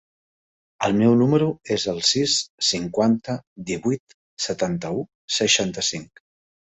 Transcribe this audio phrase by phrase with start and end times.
[0.85, 2.33] El meu número es el sis,
[2.69, 3.35] cinquanta,
[3.71, 4.15] divuit,
[4.47, 5.05] setanta-u,
[5.37, 6.23] seixanta-cinc.